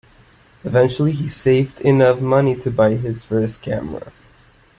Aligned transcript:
Eventually, 0.63 1.11
he 1.11 1.27
saved 1.27 1.79
enough 1.81 2.21
money 2.23 2.55
to 2.55 2.71
buy 2.71 2.95
his 2.95 3.23
first 3.23 3.61
camera. 3.61 4.11